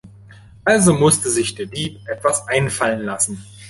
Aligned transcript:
Also 0.65 0.95
musste 0.95 1.29
sich 1.29 1.53
der 1.53 1.67
Dieb 1.67 1.99
etwas 2.07 2.47
einfallen 2.47 3.05
lassen. 3.05 3.45